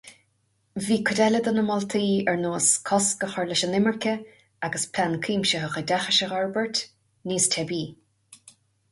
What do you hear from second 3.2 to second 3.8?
a chur leis an